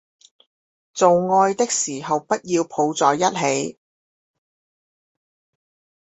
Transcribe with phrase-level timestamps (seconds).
[0.95, 3.79] 做愛的時候不要抱在一起